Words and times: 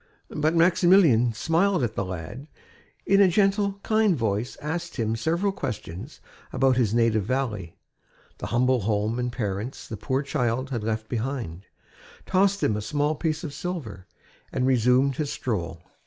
But 0.33 0.55
Maximilien 0.55 1.31
smiled 1.33 1.83
at 1.83 1.93
the 1.93 2.03
lad, 2.03 2.47
in 3.05 3.21
a 3.21 3.27
gentle, 3.27 3.73
kind 3.83 4.17
voice 4.17 4.57
asked 4.59 4.95
him 4.95 5.15
several 5.15 5.51
questions 5.51 6.19
about 6.51 6.75
his 6.75 6.91
native 6.91 7.23
valley, 7.23 7.77
the 8.39 8.47
humble 8.47 8.79
home 8.79 9.19
and 9.19 9.31
parents 9.31 9.87
the 9.87 9.97
poor 9.97 10.23
child 10.23 10.71
had 10.71 10.83
left 10.83 11.07
behind, 11.07 11.67
tossed 12.25 12.63
him 12.63 12.75
a 12.75 12.81
small 12.81 13.13
piece 13.13 13.43
of 13.43 13.53
silver 13.53 14.07
and 14.51 14.65
resumed 14.65 15.17
his 15.17 15.31
stroll. 15.31 15.83